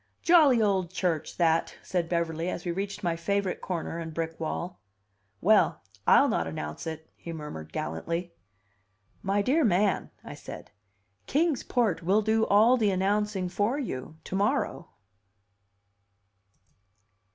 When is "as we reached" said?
2.49-3.03